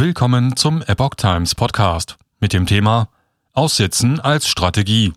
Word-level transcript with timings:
Willkommen 0.00 0.56
zum 0.56 0.80
Epoch 0.80 1.14
Times 1.14 1.54
Podcast 1.54 2.16
mit 2.38 2.54
dem 2.54 2.64
Thema 2.64 3.10
Aussitzen 3.52 4.18
als 4.18 4.48
Strategie. 4.48 5.12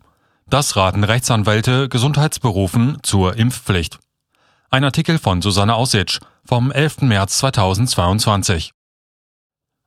Das 0.49 0.75
raten 0.75 1.05
Rechtsanwälte 1.05 1.87
Gesundheitsberufen 1.87 2.97
zur 3.01 3.37
Impfpflicht. 3.37 3.99
Ein 4.69 4.83
Artikel 4.83 5.19
von 5.19 5.41
Susanne 5.41 5.75
Aussitsch 5.75 6.19
vom 6.43 6.69
11. 6.69 7.03
März 7.03 7.37
2022. 7.37 8.73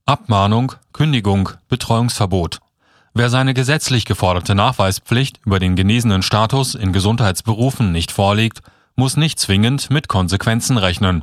Abmahnung, 0.06 0.72
Kündigung, 0.95 1.50
Betreuungsverbot. 1.68 2.60
Wer 3.12 3.28
seine 3.28 3.52
gesetzlich 3.52 4.06
geforderte 4.06 4.54
Nachweispflicht 4.54 5.40
über 5.44 5.58
den 5.58 5.76
genesenen 5.76 6.22
Status 6.22 6.74
in 6.74 6.94
Gesundheitsberufen 6.94 7.92
nicht 7.92 8.12
vorlegt, 8.12 8.62
muss 8.94 9.18
nicht 9.18 9.38
zwingend 9.38 9.90
mit 9.90 10.08
Konsequenzen 10.08 10.78
rechnen. 10.78 11.22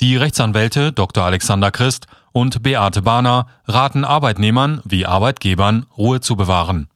Die 0.00 0.16
Rechtsanwälte 0.16 0.92
Dr. 0.92 1.24
Alexander 1.24 1.70
Christ 1.70 2.06
und 2.32 2.62
Beate 2.62 3.02
Bahner 3.02 3.46
raten 3.66 4.04
Arbeitnehmern 4.04 4.80
wie 4.84 5.06
Arbeitgebern, 5.06 5.86
Ruhe 5.96 6.20
zu 6.20 6.36
bewahren. 6.36 6.88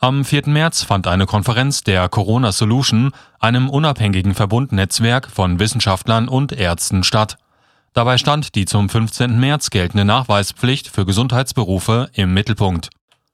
Am 0.00 0.24
4. 0.24 0.42
März 0.46 0.84
fand 0.84 1.08
eine 1.08 1.26
Konferenz 1.26 1.82
der 1.82 2.08
Corona 2.08 2.52
Solution, 2.52 3.10
einem 3.40 3.68
unabhängigen 3.68 4.34
Verbundnetzwerk 4.34 5.28
von 5.28 5.58
Wissenschaftlern 5.58 6.28
und 6.28 6.52
Ärzten 6.52 7.02
statt. 7.02 7.36
Dabei 7.94 8.16
stand 8.16 8.54
die 8.54 8.64
zum 8.64 8.88
15. 8.88 9.40
März 9.40 9.70
geltende 9.70 10.04
Nachweispflicht 10.04 10.86
für 10.86 11.04
Gesundheitsberufe 11.04 12.10
im 12.12 12.32
Mittelpunkt. 12.32 12.90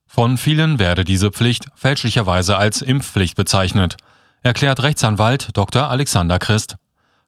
Von 0.06 0.38
vielen 0.38 0.78
werde 0.78 1.04
diese 1.04 1.30
Pflicht 1.30 1.66
fälschlicherweise 1.74 2.56
als 2.56 2.80
Impfpflicht 2.80 3.36
bezeichnet, 3.36 3.98
erklärt 4.42 4.82
Rechtsanwalt 4.82 5.54
Dr. 5.54 5.90
Alexander 5.90 6.38
Christ. 6.38 6.76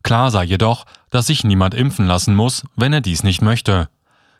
Klar 0.07 0.31
sei 0.31 0.45
jedoch, 0.45 0.87
dass 1.11 1.27
sich 1.27 1.43
niemand 1.43 1.75
impfen 1.75 2.07
lassen 2.07 2.37
muss, 2.37 2.63
wenn 2.77 2.93
er 2.93 3.01
dies 3.01 3.25
nicht 3.25 3.43
möchte. 3.43 3.89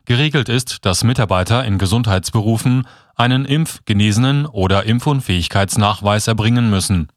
Geregelt 0.05 0.49
ist, 0.49 0.87
dass 0.87 1.03
Mitarbeiter 1.03 1.65
in 1.65 1.77
Gesundheitsberufen 1.77 2.87
einen 3.17 3.45
Impf-, 3.45 3.81
Genesenen 3.85 4.47
oder 4.47 4.85
Impfunfähigkeitsnachweis 4.85 6.29
erbringen 6.29 6.71
müssen. 6.71 7.09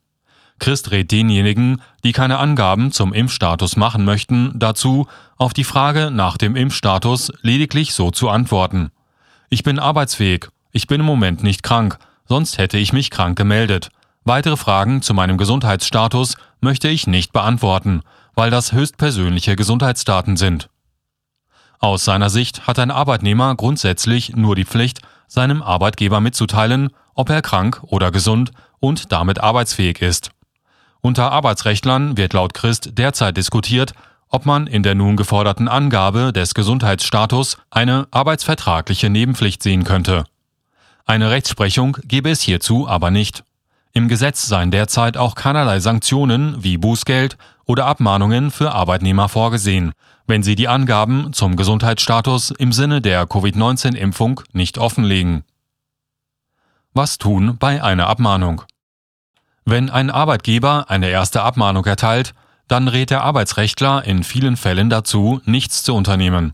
Christ 0.57 0.89
rät 0.89 1.11
denjenigen, 1.11 1.83
die 2.03 2.11
keine 2.11 2.39
Angaben 2.39 2.91
zum 2.91 3.13
Impfstatus 3.13 3.75
machen 3.75 4.03
möchten, 4.03 4.57
dazu, 4.57 5.05
auf 5.37 5.53
die 5.53 5.63
Frage 5.63 6.09
nach 6.09 6.35
dem 6.35 6.55
Impfstatus 6.55 7.31
lediglich 7.43 7.93
so 7.93 8.09
zu 8.09 8.29
antworten. 8.29 8.89
Ich 9.49 9.61
bin 9.61 9.77
arbeitsfähig, 9.77 10.47
ich 10.71 10.87
bin 10.87 11.02
im 11.02 11.05
Moment 11.05 11.43
nicht 11.43 11.61
krank, 11.61 11.99
sonst 12.25 12.57
hätte 12.57 12.79
ich 12.79 12.93
mich 12.93 13.11
krank 13.11 13.37
gemeldet. 13.37 13.89
Weitere 14.23 14.57
Fragen 14.57 15.03
zu 15.03 15.13
meinem 15.13 15.37
Gesundheitsstatus 15.37 16.35
möchte 16.61 16.87
ich 16.87 17.05
nicht 17.05 17.31
beantworten, 17.31 18.02
weil 18.35 18.52
das 18.52 18.72
höchstpersönliche 18.72 19.55
Gesundheitsdaten 19.55 20.38
sind. 20.38 20.69
Aus 21.80 22.03
seiner 22.03 22.30
Sicht 22.30 22.67
hat 22.67 22.77
ein 22.80 22.91
Arbeitnehmer 22.91 23.55
grundsätzlich 23.55 24.36
nur 24.36 24.55
die 24.55 24.66
Pflicht, 24.66 24.99
seinem 25.27 25.61
Arbeitgeber 25.61 26.19
mitzuteilen, 26.19 26.89
ob 27.13 27.30
er 27.30 27.41
krank 27.41 27.81
oder 27.83 28.11
gesund 28.11 28.52
und 28.80 29.11
damit 29.11 29.39
arbeitsfähig 29.39 30.02
ist. 30.02 30.31
Unter 31.02 31.31
Arbeitsrechtlern 31.31 32.17
wird 32.17 32.33
laut 32.33 32.53
Christ 32.53 32.97
derzeit 32.97 33.38
diskutiert, 33.38 33.94
ob 34.27 34.45
man 34.45 34.67
in 34.67 34.83
der 34.83 34.95
nun 34.95 35.16
geforderten 35.16 35.67
Angabe 35.67 36.33
des 36.33 36.53
Gesundheitsstatus 36.53 37.58
eine 37.71 38.08
arbeitsvertragliche 38.11 39.09
Nebenpflicht 39.09 39.64
sehen 39.64 39.83
könnte. 39.86 40.25
Eine 41.05 41.31
Rechtsprechung 41.31 41.97
gebe 42.03 42.30
es 42.30 42.41
hierzu 42.41 42.88
aber 42.88 43.09
nicht. 43.09 43.43
Im 43.93 44.07
Gesetz 44.07 44.45
seien 44.47 44.71
derzeit 44.71 45.17
auch 45.17 45.35
keinerlei 45.35 45.79
Sanktionen 45.79 46.63
wie 46.63 46.77
Bußgeld 46.77 47.37
oder 47.65 47.85
Abmahnungen 47.85 48.51
für 48.51 48.71
Arbeitnehmer 48.71 49.29
vorgesehen, 49.29 49.93
wenn 50.27 50.43
sie 50.43 50.55
die 50.55 50.67
Angaben 50.67 51.33
zum 51.33 51.55
Gesundheitsstatus 51.55 52.51
im 52.51 52.71
Sinne 52.71 53.01
der 53.01 53.25
Covid-19-Impfung 53.25 54.41
nicht 54.53 54.77
offenlegen. 54.77 55.43
Was 56.93 57.17
tun 57.17 57.57
bei 57.59 57.83
einer 57.83 58.07
Abmahnung? 58.07 58.63
Wenn 59.65 59.89
ein 59.89 60.09
Arbeitgeber 60.09 60.85
eine 60.89 61.09
erste 61.09 61.41
Abmahnung 61.41 61.85
erteilt, 61.85 62.33
dann 62.67 62.87
rät 62.87 63.09
der 63.09 63.23
Arbeitsrechtler 63.23 64.03
in 64.05 64.23
vielen 64.23 64.58
Fällen 64.58 64.89
dazu, 64.89 65.41
nichts 65.45 65.83
zu 65.83 65.95
unternehmen. 65.95 66.53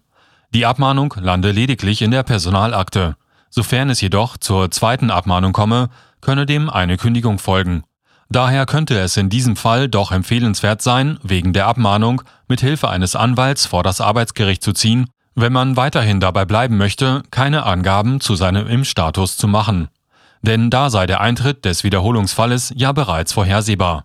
Die 0.54 0.66
Abmahnung 0.66 1.14
lande 1.18 1.52
lediglich 1.52 2.02
in 2.02 2.12
der 2.12 2.24
Personalakte. 2.24 3.16
Sofern 3.58 3.90
es 3.90 4.02
jedoch 4.02 4.36
zur 4.36 4.70
zweiten 4.70 5.10
Abmahnung 5.10 5.54
komme, 5.54 5.88
könne 6.20 6.46
dem 6.46 6.70
eine 6.70 6.98
Kündigung 6.98 7.40
folgen. 7.40 7.84
Daher 8.28 8.66
könnte 8.66 9.00
es 9.00 9.16
in 9.16 9.30
diesem 9.30 9.56
Fall 9.56 9.88
doch 9.88 10.12
empfehlenswert 10.12 10.82
sein, 10.82 11.20
wegen 11.24 11.54
der 11.54 11.68
Abmahnung 11.68 12.22
mit 12.50 12.60
Hilfe 12.60 12.90
eines 12.90 13.16
Anwalts 13.16 13.66
vor 13.66 13.82
das 13.82 14.02
Arbeitsgericht 14.02 14.62
zu 14.62 14.74
ziehen, 14.74 15.08
wenn 15.36 15.54
man 15.54 15.78
weiterhin 15.78 16.20
dabei 16.20 16.44
bleiben 16.44 16.76
möchte, 16.76 17.24
keine 17.32 17.64
Angaben 17.64 18.20
zu 18.20 18.36
seinem 18.36 18.68
Impfstatus 18.68 19.38
zu 19.38 19.48
machen. 19.48 19.88
Denn 20.42 20.70
da 20.70 20.90
sei 20.90 21.06
der 21.08 21.22
Eintritt 21.22 21.64
des 21.64 21.86
Wiederholungsfalles 21.86 22.74
ja 22.76 22.92
bereits 22.92 23.32
vorhersehbar. 23.32 24.04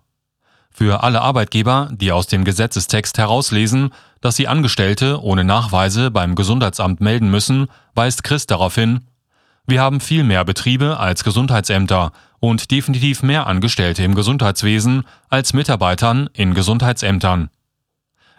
Für 0.73 1.03
alle 1.03 1.19
Arbeitgeber, 1.19 1.89
die 1.91 2.13
aus 2.13 2.27
dem 2.27 2.45
Gesetzestext 2.45 3.17
herauslesen, 3.17 3.93
dass 4.21 4.37
sie 4.37 4.47
Angestellte 4.47 5.21
ohne 5.21 5.43
Nachweise 5.43 6.09
beim 6.09 6.35
Gesundheitsamt 6.35 7.01
melden 7.01 7.29
müssen, 7.29 7.67
weist 7.95 8.23
Christ 8.23 8.49
darauf 8.49 8.75
hin, 8.75 9.01
wir 9.65 9.81
haben 9.81 9.99
viel 9.99 10.23
mehr 10.23 10.43
Betriebe 10.43 10.99
als 10.99 11.23
Gesundheitsämter 11.23 12.11
und 12.39 12.71
definitiv 12.71 13.23
mehr 13.23 13.47
Angestellte 13.47 14.03
im 14.03 14.15
Gesundheitswesen 14.15 15.03
als 15.29 15.53
Mitarbeitern 15.53 16.29
in 16.33 16.53
Gesundheitsämtern. 16.53 17.49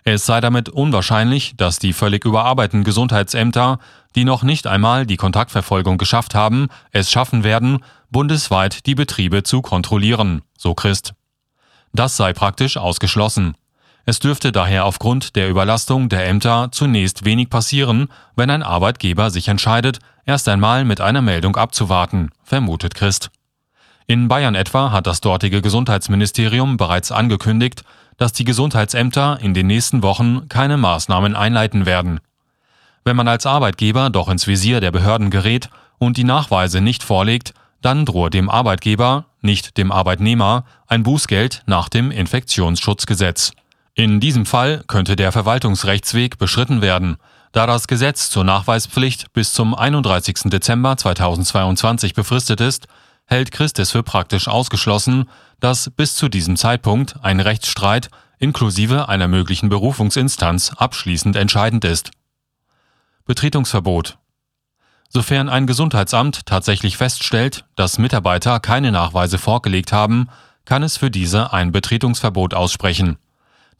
Es 0.04 0.26
sei 0.26 0.40
damit 0.40 0.68
unwahrscheinlich, 0.68 1.54
dass 1.56 1.78
die 1.78 1.92
völlig 1.92 2.24
überarbeiteten 2.24 2.82
Gesundheitsämter, 2.82 3.78
die 4.16 4.24
noch 4.24 4.42
nicht 4.42 4.66
einmal 4.66 5.06
die 5.06 5.16
Kontaktverfolgung 5.16 5.96
geschafft 5.96 6.34
haben, 6.34 6.68
es 6.90 7.10
schaffen 7.10 7.44
werden, 7.44 7.78
bundesweit 8.10 8.84
die 8.86 8.96
Betriebe 8.96 9.44
zu 9.44 9.62
kontrollieren, 9.62 10.42
so 10.58 10.74
Christ. 10.74 11.14
Das 11.92 12.16
sei 12.16 12.32
praktisch 12.32 12.76
ausgeschlossen. 12.76 13.54
Es 14.04 14.18
dürfte 14.18 14.50
daher 14.50 14.84
aufgrund 14.84 15.36
der 15.36 15.48
Überlastung 15.48 16.08
der 16.08 16.26
Ämter 16.26 16.70
zunächst 16.72 17.24
wenig 17.24 17.50
passieren, 17.50 18.08
wenn 18.34 18.50
ein 18.50 18.62
Arbeitgeber 18.62 19.30
sich 19.30 19.48
entscheidet, 19.48 20.00
erst 20.26 20.48
einmal 20.48 20.84
mit 20.84 21.00
einer 21.00 21.22
Meldung 21.22 21.56
abzuwarten, 21.56 22.30
vermutet 22.42 22.94
Christ. 22.94 23.30
In 24.06 24.26
Bayern 24.26 24.56
etwa 24.56 24.90
hat 24.90 25.06
das 25.06 25.20
dortige 25.20 25.62
Gesundheitsministerium 25.62 26.76
bereits 26.76 27.12
angekündigt, 27.12 27.84
dass 28.16 28.32
die 28.32 28.44
Gesundheitsämter 28.44 29.38
in 29.40 29.54
den 29.54 29.68
nächsten 29.68 30.02
Wochen 30.02 30.48
keine 30.48 30.76
Maßnahmen 30.76 31.36
einleiten 31.36 31.86
werden. 31.86 32.20
Wenn 33.04 33.16
man 33.16 33.28
als 33.28 33.46
Arbeitgeber 33.46 34.10
doch 34.10 34.28
ins 34.28 34.46
Visier 34.46 34.80
der 34.80 34.90
Behörden 34.90 35.30
gerät 35.30 35.70
und 35.98 36.16
die 36.16 36.24
Nachweise 36.24 36.80
nicht 36.80 37.02
vorlegt, 37.04 37.54
dann 37.80 38.04
drohe 38.04 38.30
dem 38.30 38.48
Arbeitgeber, 38.48 39.26
nicht 39.40 39.76
dem 39.76 39.90
Arbeitnehmer, 39.90 40.64
ein 40.86 41.02
Bußgeld 41.02 41.62
nach 41.66 41.88
dem 41.88 42.10
Infektionsschutzgesetz. 42.10 43.52
In 43.94 44.20
diesem 44.20 44.46
Fall 44.46 44.84
könnte 44.86 45.16
der 45.16 45.32
Verwaltungsrechtsweg 45.32 46.38
beschritten 46.38 46.80
werden, 46.80 47.16
da 47.52 47.66
das 47.66 47.86
Gesetz 47.86 48.30
zur 48.30 48.42
Nachweispflicht 48.42 49.32
bis 49.34 49.52
zum 49.52 49.74
31. 49.74 50.44
Dezember 50.44 50.96
2022 50.96 52.14
befristet 52.14 52.62
ist, 52.62 52.86
hält 53.26 53.52
Christ 53.52 53.78
es 53.78 53.90
für 53.90 54.02
praktisch 54.02 54.48
ausgeschlossen, 54.48 55.28
dass 55.60 55.90
bis 55.90 56.16
zu 56.16 56.30
diesem 56.30 56.56
Zeitpunkt 56.56 57.16
ein 57.22 57.40
Rechtsstreit 57.40 58.08
inklusive 58.38 59.10
einer 59.10 59.28
möglichen 59.28 59.68
Berufungsinstanz 59.68 60.72
abschließend 60.72 61.36
entscheidend 61.36 61.84
ist. 61.84 62.10
Betretungsverbot 63.26 64.18
Sofern 65.10 65.50
ein 65.50 65.66
Gesundheitsamt 65.66 66.46
tatsächlich 66.46 66.96
feststellt, 66.96 67.66
dass 67.76 67.98
Mitarbeiter 67.98 68.58
keine 68.60 68.90
Nachweise 68.90 69.36
vorgelegt 69.36 69.92
haben, 69.92 70.30
kann 70.64 70.82
es 70.82 70.96
für 70.96 71.10
diese 71.10 71.52
ein 71.52 71.70
Betretungsverbot 71.70 72.54
aussprechen. 72.54 73.18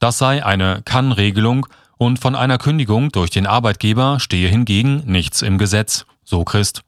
Das 0.02 0.18
sei 0.18 0.44
eine 0.44 0.82
Kann-Regelung 0.84 1.64
und 1.96 2.18
von 2.18 2.34
einer 2.34 2.58
Kündigung 2.58 3.12
durch 3.12 3.30
den 3.30 3.46
Arbeitgeber 3.46 4.18
stehe 4.18 4.48
hingegen 4.48 5.04
nichts 5.06 5.42
im 5.42 5.58
Gesetz, 5.58 6.06
so 6.24 6.42
Christ. 6.42 6.82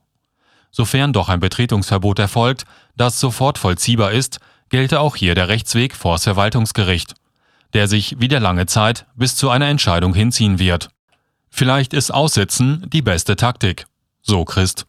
Sofern 0.69 1.13
doch 1.13 1.29
ein 1.29 1.39
Betretungsverbot 1.39 2.19
erfolgt, 2.19 2.65
das 2.97 3.17
sofort 3.17 3.57
vollziehbar 3.57 4.11
ist, 4.11 4.39
gelte 4.67 4.99
auch 4.99 5.15
hier 5.15 5.33
der 5.33 5.47
Rechtsweg 5.47 5.95
vors 5.95 6.25
Verwaltungsgericht, 6.25 7.13
der 7.73 7.87
sich 7.87 8.19
wieder 8.19 8.41
lange 8.41 8.65
Zeit 8.65 9.05
bis 9.15 9.37
zu 9.37 9.49
einer 9.49 9.67
Entscheidung 9.67 10.13
hinziehen 10.13 10.59
wird. 10.59 10.89
Vielleicht 11.49 11.93
ist 11.93 12.11
Aussitzen 12.11 12.85
die 12.89 13.01
beste 13.01 13.37
Taktik, 13.37 13.85
so 14.23 14.43
Christ. 14.43 14.87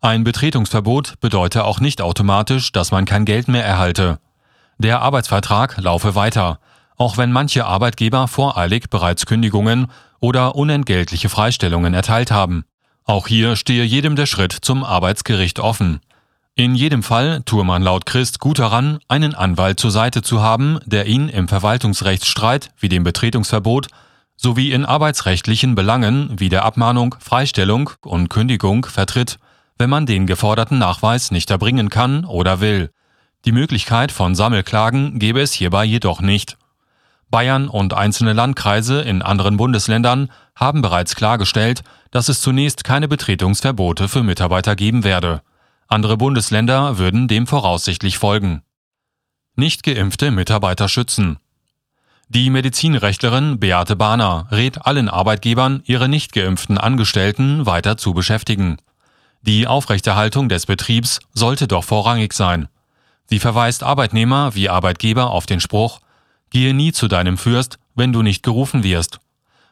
Ein 0.00 0.24
Betretungsverbot 0.24 1.20
bedeute 1.20 1.64
auch 1.64 1.80
nicht 1.80 2.00
automatisch, 2.00 2.72
dass 2.72 2.92
man 2.92 3.04
kein 3.04 3.26
Geld 3.26 3.46
mehr 3.46 3.66
erhalte. 3.66 4.20
Der 4.78 5.02
Arbeitsvertrag 5.02 5.76
laufe 5.76 6.14
weiter, 6.14 6.58
auch 7.02 7.16
wenn 7.16 7.32
manche 7.32 7.66
Arbeitgeber 7.66 8.28
voreilig 8.28 8.88
bereits 8.88 9.26
Kündigungen 9.26 9.88
oder 10.20 10.54
unentgeltliche 10.54 11.28
Freistellungen 11.28 11.94
erteilt 11.94 12.30
haben. 12.30 12.64
Auch 13.04 13.26
hier 13.26 13.56
stehe 13.56 13.82
jedem 13.82 14.14
der 14.14 14.26
Schritt 14.26 14.52
zum 14.52 14.84
Arbeitsgericht 14.84 15.58
offen. 15.58 15.98
In 16.54 16.76
jedem 16.76 17.02
Fall 17.02 17.42
tue 17.44 17.64
man 17.64 17.82
laut 17.82 18.06
Christ 18.06 18.38
gut 18.38 18.60
daran, 18.60 19.00
einen 19.08 19.34
Anwalt 19.34 19.80
zur 19.80 19.90
Seite 19.90 20.22
zu 20.22 20.42
haben, 20.42 20.78
der 20.86 21.06
ihn 21.06 21.28
im 21.28 21.48
Verwaltungsrechtsstreit 21.48 22.70
wie 22.78 22.88
dem 22.88 23.02
Betretungsverbot 23.02 23.88
sowie 24.36 24.70
in 24.70 24.84
arbeitsrechtlichen 24.84 25.74
Belangen 25.74 26.30
wie 26.38 26.50
der 26.50 26.64
Abmahnung, 26.64 27.16
Freistellung 27.18 27.90
und 28.02 28.28
Kündigung 28.28 28.86
vertritt, 28.86 29.40
wenn 29.76 29.90
man 29.90 30.06
den 30.06 30.28
geforderten 30.28 30.78
Nachweis 30.78 31.32
nicht 31.32 31.50
erbringen 31.50 31.88
kann 31.88 32.24
oder 32.24 32.60
will. 32.60 32.90
Die 33.44 33.50
Möglichkeit 33.50 34.12
von 34.12 34.36
Sammelklagen 34.36 35.18
gäbe 35.18 35.40
es 35.40 35.52
hierbei 35.52 35.84
jedoch 35.84 36.20
nicht. 36.20 36.58
Bayern 37.32 37.66
und 37.66 37.94
einzelne 37.94 38.34
Landkreise 38.34 39.00
in 39.00 39.22
anderen 39.22 39.56
Bundesländern 39.56 40.30
haben 40.54 40.82
bereits 40.82 41.16
klargestellt, 41.16 41.82
dass 42.12 42.28
es 42.28 42.40
zunächst 42.40 42.84
keine 42.84 43.08
Betretungsverbote 43.08 44.06
für 44.06 44.22
Mitarbeiter 44.22 44.76
geben 44.76 45.02
werde. 45.02 45.42
Andere 45.88 46.16
Bundesländer 46.16 46.98
würden 46.98 47.26
dem 47.26 47.48
voraussichtlich 47.48 48.18
folgen. 48.18 48.62
Nicht 49.56 49.82
geimpfte 49.82 50.30
Mitarbeiter 50.30 50.88
schützen. 50.88 51.38
Die 52.28 52.48
Medizinrechtlerin 52.50 53.58
Beate 53.58 53.96
Bahner 53.96 54.46
rät 54.50 54.86
allen 54.86 55.08
Arbeitgebern, 55.08 55.82
ihre 55.84 56.08
nicht 56.08 56.32
geimpften 56.32 56.78
Angestellten 56.78 57.66
weiter 57.66 57.96
zu 57.96 58.14
beschäftigen. 58.14 58.76
Die 59.40 59.66
Aufrechterhaltung 59.66 60.48
des 60.48 60.66
Betriebs 60.66 61.18
sollte 61.32 61.66
doch 61.66 61.84
vorrangig 61.84 62.32
sein. 62.32 62.68
Sie 63.26 63.38
verweist 63.38 63.82
Arbeitnehmer 63.82 64.54
wie 64.54 64.68
Arbeitgeber 64.68 65.30
auf 65.30 65.46
den 65.46 65.60
Spruch, 65.60 66.00
gehe 66.52 66.74
nie 66.74 66.92
zu 66.92 67.08
deinem 67.08 67.36
Fürst, 67.36 67.78
wenn 67.96 68.12
du 68.12 68.22
nicht 68.22 68.44
gerufen 68.44 68.84
wirst. 68.84 69.18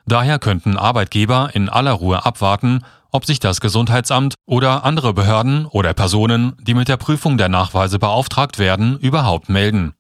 Daher 0.07 0.41
könnten 0.41 0.77
Arbeitgeber 0.77 1.51
in 1.53 1.69
aller 1.69 1.93
Ruhe 1.93 2.25
abwarten, 2.27 2.83
ob 3.13 3.25
sich 3.25 3.39
das 3.39 3.61
Gesundheitsamt 3.61 4.35
oder 4.47 4.85
andere 4.85 5.15
Behörden 5.15 5.67
oder 5.67 5.95
Personen, 5.95 6.57
die 6.61 6.75
mit 6.75 6.89
der 6.89 6.97
Prüfung 6.97 7.39
der 7.39 7.49
Nachweise 7.49 7.99
beauftragt 7.99 8.59
werden, 8.59 8.99
überhaupt 8.99 9.49
melden. 9.49 9.95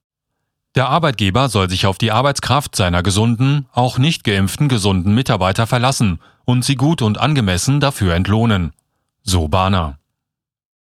Der 0.75 0.89
Arbeitgeber 0.89 1.49
soll 1.49 1.69
sich 1.69 1.87
auf 1.87 1.99
die 1.99 2.13
Arbeitskraft 2.13 2.77
seiner 2.77 3.03
gesunden, 3.03 3.67
auch 3.73 3.99
nicht 3.99 4.25
geimpften 4.25 4.69
gesunden 4.69 5.15
Mitarbeiter 5.15 5.67
verlassen 5.67 6.21
und 6.45 6.65
sie 6.65 6.77
gut 6.77 7.03
und 7.03 7.19
angemessen 7.19 7.81
dafür 7.81 8.15
entlohnen. 8.15 8.73
So 9.23 9.49
Bahner. 9.49 10.00